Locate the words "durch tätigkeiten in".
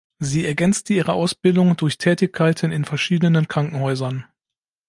1.77-2.85